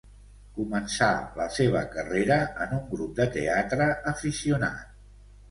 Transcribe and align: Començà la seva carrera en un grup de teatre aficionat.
Començà 0.53 1.09
la 1.39 1.45
seva 1.57 1.83
carrera 1.97 2.39
en 2.65 2.73
un 2.79 2.81
grup 2.95 3.15
de 3.21 3.29
teatre 3.37 3.93
aficionat. 4.15 4.99